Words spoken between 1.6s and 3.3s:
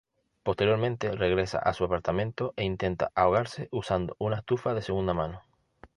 su apartamento e intenta